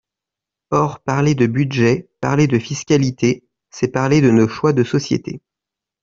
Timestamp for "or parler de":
0.71-1.45